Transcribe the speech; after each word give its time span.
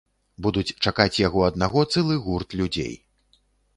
Будуць 0.45 0.73
чакаць 0.85 1.21
яго 1.27 1.45
аднаго 1.49 1.85
цэлы 1.97 2.17
гурт 2.27 2.59
людзей. 2.63 2.93